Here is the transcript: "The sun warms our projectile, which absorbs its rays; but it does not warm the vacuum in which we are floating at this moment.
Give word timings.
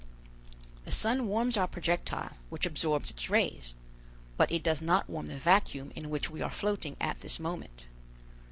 "The 0.85 0.91
sun 0.91 1.27
warms 1.27 1.57
our 1.57 1.67
projectile, 1.67 2.35
which 2.49 2.65
absorbs 2.65 3.11
its 3.11 3.29
rays; 3.29 3.75
but 4.35 4.51
it 4.51 4.63
does 4.63 4.81
not 4.81 5.07
warm 5.07 5.27
the 5.27 5.35
vacuum 5.37 5.91
in 5.95 6.09
which 6.09 6.27
we 6.27 6.41
are 6.41 6.49
floating 6.49 6.97
at 6.99 7.21
this 7.21 7.39
moment. 7.39 7.85